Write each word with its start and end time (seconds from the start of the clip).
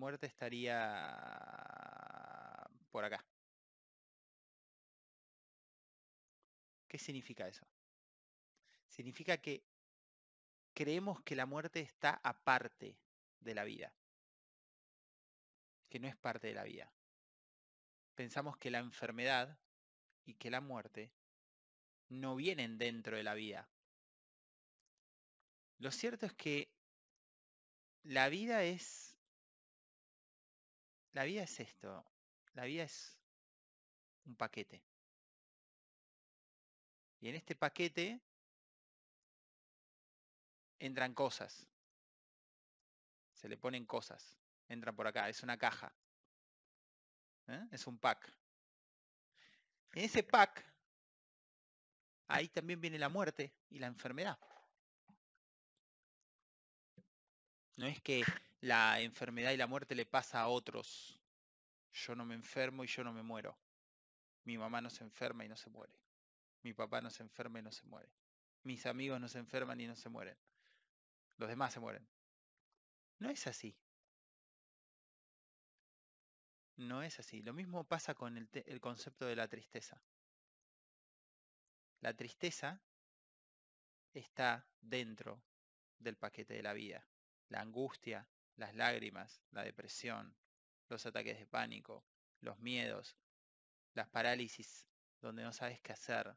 muerte 0.00 0.26
estaría 0.26 0.66
por 2.90 3.04
acá. 3.04 3.22
¿Qué 6.88 6.98
significa 6.98 7.46
eso? 7.46 7.66
Significa 8.88 9.36
que 9.36 9.62
creemos 10.72 11.22
que 11.22 11.36
la 11.36 11.44
muerte 11.44 11.80
está 11.80 12.18
aparte 12.24 12.96
de 13.40 13.54
la 13.54 13.64
vida, 13.64 13.94
que 15.90 16.00
no 16.00 16.08
es 16.08 16.16
parte 16.16 16.48
de 16.48 16.54
la 16.54 16.64
vida. 16.64 16.90
Pensamos 18.14 18.56
que 18.56 18.70
la 18.70 18.78
enfermedad 18.78 19.58
y 20.24 20.34
que 20.34 20.50
la 20.50 20.62
muerte 20.62 21.12
no 22.08 22.36
vienen 22.36 22.78
dentro 22.78 23.18
de 23.18 23.22
la 23.22 23.34
vida. 23.34 23.68
Lo 25.78 25.90
cierto 25.90 26.24
es 26.24 26.32
que 26.32 26.72
la 28.02 28.30
vida 28.30 28.64
es 28.64 29.09
la 31.12 31.24
vida 31.24 31.42
es 31.42 31.60
esto, 31.60 32.04
la 32.54 32.64
vida 32.64 32.84
es 32.84 33.18
un 34.24 34.36
paquete. 34.36 34.82
Y 37.20 37.28
en 37.28 37.34
este 37.34 37.54
paquete 37.54 38.20
entran 40.78 41.14
cosas. 41.14 41.66
Se 43.34 43.48
le 43.48 43.56
ponen 43.56 43.84
cosas. 43.86 44.36
Entran 44.68 44.96
por 44.96 45.06
acá. 45.06 45.28
Es 45.28 45.42
una 45.42 45.58
caja. 45.58 45.92
¿eh? 47.48 47.68
Es 47.70 47.86
un 47.86 47.98
pack. 47.98 48.32
En 49.92 50.04
ese 50.04 50.22
pack, 50.22 50.64
ahí 52.28 52.48
también 52.48 52.80
viene 52.80 52.98
la 52.98 53.08
muerte 53.08 53.52
y 53.68 53.78
la 53.78 53.86
enfermedad. 53.86 54.38
No 57.76 57.86
es 57.86 58.00
que 58.00 58.24
la 58.60 59.00
enfermedad 59.00 59.52
y 59.52 59.56
la 59.56 59.66
muerte 59.66 59.94
le 59.94 60.06
pasa 60.06 60.40
a 60.40 60.48
otros. 60.48 61.20
Yo 61.92 62.14
no 62.14 62.24
me 62.24 62.34
enfermo 62.34 62.84
y 62.84 62.86
yo 62.86 63.02
no 63.04 63.12
me 63.12 63.22
muero. 63.22 63.58
Mi 64.44 64.58
mamá 64.58 64.80
no 64.80 64.90
se 64.90 65.04
enferma 65.04 65.44
y 65.44 65.48
no 65.48 65.56
se 65.56 65.70
muere. 65.70 65.94
Mi 66.62 66.72
papá 66.72 67.00
no 67.00 67.10
se 67.10 67.22
enferma 67.22 67.58
y 67.58 67.62
no 67.62 67.72
se 67.72 67.86
muere. 67.86 68.12
Mis 68.62 68.84
amigos 68.86 69.20
no 69.20 69.28
se 69.28 69.38
enferman 69.38 69.80
y 69.80 69.86
no 69.86 69.96
se 69.96 70.08
mueren. 70.08 70.36
Los 71.38 71.48
demás 71.48 71.72
se 71.72 71.80
mueren. 71.80 72.06
No 73.18 73.30
es 73.30 73.46
así. 73.46 73.76
No 76.76 77.02
es 77.02 77.18
así. 77.18 77.42
Lo 77.42 77.52
mismo 77.52 77.84
pasa 77.84 78.14
con 78.14 78.36
el, 78.36 78.80
concepto 78.80 79.26
de 79.26 79.36
la 79.36 79.48
tristeza. 79.48 80.02
La 82.00 82.14
tristeza 82.14 82.80
está 84.12 84.66
dentro 84.80 85.42
del 85.98 86.16
paquete 86.16 86.54
de 86.54 86.62
la 86.62 86.72
vida. 86.72 87.06
La 87.48 87.60
angustia, 87.60 88.26
las 88.56 88.74
lágrimas, 88.74 89.42
la 89.50 89.62
depresión, 89.64 90.34
los 90.88 91.06
ataques 91.06 91.38
de 91.38 91.46
pánico, 91.46 92.04
los 92.40 92.58
miedos, 92.58 93.16
las 93.94 94.08
parálisis 94.08 94.86
donde 95.20 95.42
no 95.42 95.52
sabes 95.52 95.80
qué 95.80 95.92
hacer. 95.92 96.36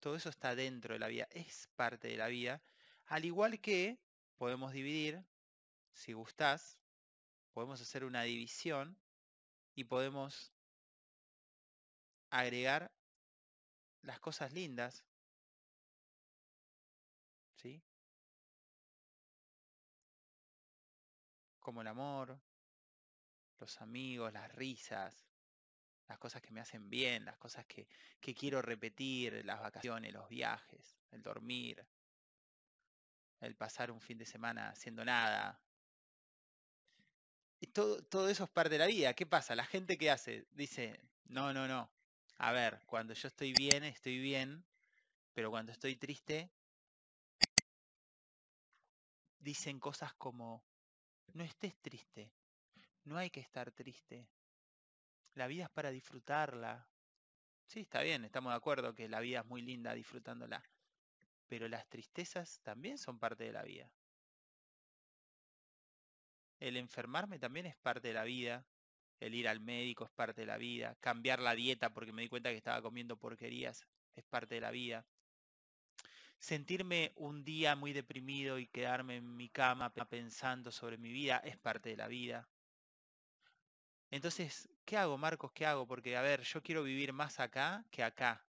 Todo 0.00 0.16
eso 0.16 0.28
está 0.28 0.54
dentro 0.54 0.94
de 0.94 1.00
la 1.00 1.08
vida, 1.08 1.28
es 1.30 1.68
parte 1.74 2.08
de 2.08 2.16
la 2.16 2.28
vida, 2.28 2.62
al 3.06 3.24
igual 3.24 3.60
que 3.60 3.98
podemos 4.36 4.72
dividir, 4.72 5.24
si 5.92 6.12
gustás, 6.12 6.78
podemos 7.52 7.80
hacer 7.80 8.04
una 8.04 8.22
división 8.22 8.96
y 9.74 9.84
podemos 9.84 10.52
agregar 12.30 12.92
las 14.02 14.20
cosas 14.20 14.52
lindas, 14.52 15.04
como 21.68 21.82
el 21.82 21.88
amor, 21.88 22.40
los 23.58 23.82
amigos, 23.82 24.32
las 24.32 24.50
risas, 24.54 25.28
las 26.08 26.18
cosas 26.18 26.40
que 26.40 26.50
me 26.50 26.62
hacen 26.62 26.88
bien, 26.88 27.26
las 27.26 27.36
cosas 27.36 27.66
que, 27.66 27.86
quiero 28.34 28.62
repetir, 28.62 29.44
las 29.44 29.60
vacaciones, 29.60 30.14
los 30.14 30.26
viajes, 30.30 30.96
el 31.10 31.22
dormir, 31.22 31.86
el 33.40 33.54
pasar 33.54 33.90
un 33.90 34.00
fin 34.00 34.16
de 34.16 34.24
semana 34.24 34.70
haciendo 34.70 35.04
nada. 35.04 35.60
Y 37.60 37.66
todo, 37.66 38.02
todo 38.02 38.30
eso 38.30 38.44
es 38.44 38.50
parte 38.50 38.70
de 38.70 38.78
la 38.78 38.86
vida. 38.86 39.12
¿Qué 39.12 39.26
pasa? 39.26 39.54
La 39.54 39.66
gente 39.66 39.98
que 39.98 40.10
hace 40.10 40.46
dice, 40.52 40.98
no, 41.26 41.52
no, 41.52 41.68
no. 41.68 41.90
A 42.38 42.52
ver, 42.52 42.80
cuando 42.86 43.12
yo 43.12 43.28
estoy 43.28 43.52
bien, 43.52 43.84
estoy 43.84 44.18
bien, 44.18 44.64
pero 45.34 45.50
cuando 45.50 45.72
estoy 45.72 45.96
triste, 45.96 46.50
dicen 49.38 49.78
cosas 49.78 50.14
como, 50.14 50.64
no 51.38 51.44
estés 51.44 51.76
triste. 51.76 52.32
No 53.04 53.16
hay 53.16 53.30
que 53.30 53.38
estar 53.38 53.70
triste. 53.70 54.28
La 55.34 55.46
vida 55.46 55.64
es 55.64 55.70
para 55.70 55.92
disfrutarla. 55.92 56.88
Sí, 57.64 57.80
está 57.80 58.02
bien, 58.02 58.24
estamos 58.24 58.52
de 58.52 58.56
acuerdo 58.56 58.92
que 58.92 59.08
la 59.08 59.20
vida 59.20 59.40
es 59.40 59.46
muy 59.46 59.62
linda 59.62 59.94
disfrutándola. 59.94 60.64
Pero 61.46 61.68
las 61.68 61.86
tristezas 61.88 62.60
también 62.62 62.98
son 62.98 63.20
parte 63.20 63.44
de 63.44 63.52
la 63.52 63.62
vida. 63.62 63.88
El 66.58 66.76
enfermarme 66.76 67.38
también 67.38 67.66
es 67.66 67.76
parte 67.76 68.08
de 68.08 68.14
la 68.14 68.24
vida. 68.24 68.66
El 69.20 69.36
ir 69.36 69.46
al 69.46 69.60
médico 69.60 70.06
es 70.06 70.10
parte 70.10 70.40
de 70.40 70.46
la 70.48 70.56
vida. 70.56 70.96
Cambiar 70.98 71.38
la 71.38 71.54
dieta 71.54 71.94
porque 71.94 72.12
me 72.12 72.22
di 72.22 72.28
cuenta 72.28 72.50
que 72.50 72.56
estaba 72.56 72.82
comiendo 72.82 73.16
porquerías 73.16 73.86
es 74.16 74.24
parte 74.24 74.56
de 74.56 74.60
la 74.60 74.72
vida 74.72 75.06
sentirme 76.38 77.12
un 77.16 77.44
día 77.44 77.76
muy 77.76 77.92
deprimido 77.92 78.58
y 78.58 78.66
quedarme 78.66 79.16
en 79.16 79.36
mi 79.36 79.48
cama 79.48 79.92
pensando 79.92 80.70
sobre 80.70 80.96
mi 80.96 81.12
vida 81.12 81.38
es 81.38 81.56
parte 81.56 81.90
de 81.90 81.96
la 81.96 82.08
vida. 82.08 82.48
Entonces, 84.10 84.68
¿qué 84.84 84.96
hago, 84.96 85.18
Marcos? 85.18 85.52
¿Qué 85.52 85.66
hago? 85.66 85.86
Porque, 85.86 86.16
a 86.16 86.22
ver, 86.22 86.42
yo 86.42 86.62
quiero 86.62 86.82
vivir 86.82 87.12
más 87.12 87.40
acá 87.40 87.84
que 87.90 88.02
acá. 88.02 88.46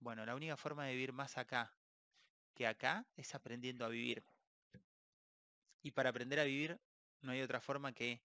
Bueno, 0.00 0.26
la 0.26 0.34
única 0.34 0.56
forma 0.56 0.84
de 0.84 0.92
vivir 0.92 1.12
más 1.12 1.38
acá 1.38 1.72
que 2.54 2.66
acá 2.66 3.06
es 3.16 3.34
aprendiendo 3.34 3.84
a 3.84 3.88
vivir. 3.88 4.24
Y 5.82 5.92
para 5.92 6.10
aprender 6.10 6.40
a 6.40 6.44
vivir 6.44 6.78
no 7.22 7.32
hay 7.32 7.40
otra 7.40 7.60
forma 7.60 7.92
que, 7.92 8.20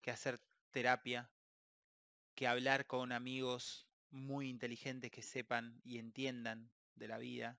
que 0.00 0.10
hacer 0.10 0.40
terapia, 0.70 1.30
que 2.34 2.46
hablar 2.46 2.86
con 2.86 3.12
amigos 3.12 3.86
muy 4.10 4.48
inteligentes 4.48 5.10
que 5.10 5.22
sepan 5.22 5.80
y 5.84 5.98
entiendan 5.98 6.70
de 6.94 7.08
la 7.08 7.18
vida, 7.18 7.58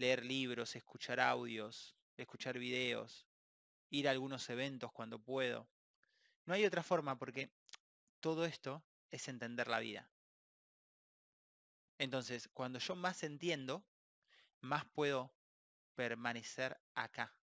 leer 0.00 0.24
libros, 0.24 0.74
escuchar 0.74 1.20
audios, 1.20 1.94
escuchar 2.16 2.58
videos, 2.58 3.28
ir 3.90 4.08
a 4.08 4.10
algunos 4.10 4.48
eventos 4.48 4.90
cuando 4.92 5.18
puedo. 5.18 5.68
No 6.46 6.54
hay 6.54 6.64
otra 6.64 6.82
forma 6.82 7.18
porque 7.18 7.52
todo 8.20 8.46
esto 8.46 8.82
es 9.10 9.28
entender 9.28 9.68
la 9.68 9.78
vida. 9.78 10.10
Entonces, 11.98 12.48
cuando 12.48 12.78
yo 12.78 12.96
más 12.96 13.22
entiendo, 13.22 13.84
más 14.60 14.86
puedo 14.86 15.34
permanecer 15.94 16.80
acá. 16.94 17.34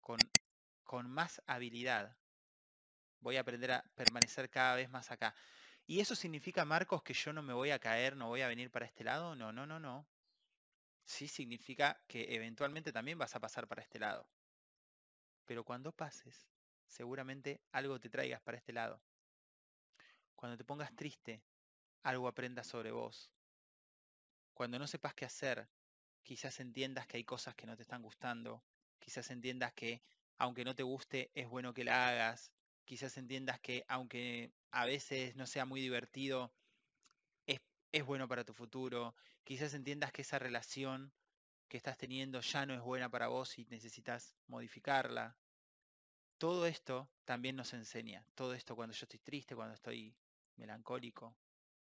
Con, 0.00 0.18
con 0.82 1.08
más 1.08 1.40
habilidad. 1.46 2.16
Voy 3.20 3.36
a 3.36 3.42
aprender 3.42 3.70
a 3.70 3.84
permanecer 3.94 4.50
cada 4.50 4.74
vez 4.74 4.90
más 4.90 5.12
acá. 5.12 5.32
¿Y 5.86 6.00
eso 6.00 6.14
significa, 6.16 6.64
Marcos, 6.64 7.02
que 7.02 7.14
yo 7.14 7.32
no 7.32 7.42
me 7.42 7.52
voy 7.52 7.70
a 7.70 7.78
caer, 7.78 8.16
no 8.16 8.28
voy 8.28 8.40
a 8.40 8.48
venir 8.48 8.70
para 8.70 8.86
este 8.86 9.04
lado? 9.04 9.36
No, 9.36 9.52
no, 9.52 9.66
no, 9.66 9.78
no. 9.78 10.06
Sí 11.04 11.28
significa 11.28 12.04
que 12.08 12.34
eventualmente 12.34 12.92
también 12.92 13.18
vas 13.18 13.34
a 13.36 13.40
pasar 13.40 13.68
para 13.68 13.82
este 13.82 13.98
lado. 13.98 14.28
Pero 15.44 15.64
cuando 15.64 15.92
pases, 15.92 16.48
seguramente 16.86 17.60
algo 17.72 18.00
te 18.00 18.10
traigas 18.10 18.40
para 18.40 18.58
este 18.58 18.72
lado. 18.72 19.02
Cuando 20.36 20.56
te 20.56 20.64
pongas 20.64 20.94
triste, 20.96 21.44
algo 22.02 22.28
aprendas 22.28 22.66
sobre 22.66 22.90
vos. 22.90 23.32
Cuando 24.54 24.78
no 24.78 24.86
sepas 24.86 25.14
qué 25.14 25.24
hacer, 25.24 25.68
quizás 26.22 26.60
entiendas 26.60 27.06
que 27.06 27.16
hay 27.16 27.24
cosas 27.24 27.54
que 27.54 27.66
no 27.66 27.76
te 27.76 27.82
están 27.82 28.02
gustando. 28.02 28.64
Quizás 28.98 29.30
entiendas 29.30 29.72
que 29.74 30.02
aunque 30.38 30.64
no 30.64 30.74
te 30.74 30.82
guste, 30.82 31.30
es 31.34 31.48
bueno 31.48 31.72
que 31.74 31.84
la 31.84 32.08
hagas 32.08 32.52
quizás 32.92 33.16
entiendas 33.16 33.58
que 33.58 33.86
aunque 33.88 34.52
a 34.70 34.84
veces 34.84 35.34
no 35.34 35.46
sea 35.46 35.64
muy 35.64 35.80
divertido, 35.80 36.52
es, 37.46 37.58
es 37.90 38.04
bueno 38.04 38.28
para 38.28 38.44
tu 38.44 38.52
futuro, 38.52 39.14
quizás 39.44 39.72
entiendas 39.72 40.12
que 40.12 40.20
esa 40.20 40.38
relación 40.38 41.10
que 41.68 41.78
estás 41.78 41.96
teniendo 41.96 42.42
ya 42.42 42.66
no 42.66 42.74
es 42.74 42.82
buena 42.82 43.08
para 43.08 43.28
vos 43.28 43.58
y 43.58 43.64
necesitas 43.70 44.36
modificarla. 44.46 45.38
Todo 46.36 46.66
esto 46.66 47.08
también 47.24 47.56
nos 47.56 47.72
enseña, 47.72 48.26
todo 48.34 48.52
esto 48.52 48.76
cuando 48.76 48.94
yo 48.94 49.06
estoy 49.06 49.20
triste, 49.20 49.56
cuando 49.56 49.74
estoy 49.74 50.14
melancólico, 50.56 51.34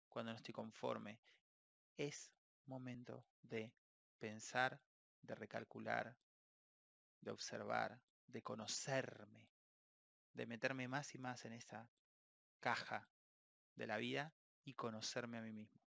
cuando 0.09 0.31
no 0.31 0.37
estoy 0.37 0.53
conforme, 0.53 1.19
es 1.97 2.31
momento 2.67 3.25
de 3.41 3.73
pensar, 4.19 4.79
de 5.23 5.33
recalcular, 5.33 6.15
de 7.19 7.31
observar, 7.31 7.99
de 8.27 8.43
conocerme 8.43 9.48
de 10.33 10.45
meterme 10.45 10.87
más 10.87 11.15
y 11.15 11.19
más 11.19 11.45
en 11.45 11.53
esa 11.53 11.89
caja 12.59 13.09
de 13.75 13.87
la 13.87 13.97
vida 13.97 14.33
y 14.63 14.73
conocerme 14.73 15.37
a 15.37 15.41
mí 15.41 15.53
mismo. 15.53 15.88